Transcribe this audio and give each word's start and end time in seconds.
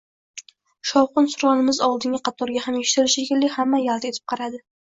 Shovqin-suronimiz 0.91 1.81
oldingi 1.89 2.21
qatorga 2.31 2.65
ham 2.65 2.81
eshitildi, 2.81 3.15
shekilli– 3.19 3.55
hamma 3.59 3.85
yalt 3.85 4.13
etib 4.13 4.29
qaradi. 4.35 4.65